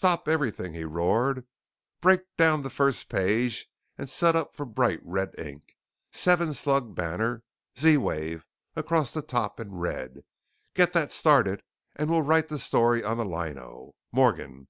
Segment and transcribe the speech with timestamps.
[0.00, 1.44] "Stop everything!" he roared.
[2.00, 3.66] "Break down the first page
[3.96, 5.74] and set up for bright red ink!
[6.12, 7.42] Seven slug banner:
[7.76, 8.46] Z WAVE!
[8.76, 10.20] across the top in red.
[10.74, 11.64] Get that started
[11.96, 13.96] and we'll write the story on the lino.
[14.12, 14.68] Morgan!